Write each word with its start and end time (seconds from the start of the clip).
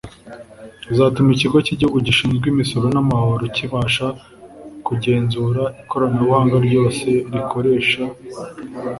Izatuma 0.93 1.29
Ikigo 1.35 1.57
cy’Igihugu 1.65 1.97
gishinzwe 2.07 2.45
imisoro 2.49 2.85
n’Amahoro 2.91 3.43
kibasha 3.55 4.07
kugenzura 4.87 5.63
ikoranabuhanga 5.81 6.55
ryose 6.67 7.07
gikoresha 7.33 8.01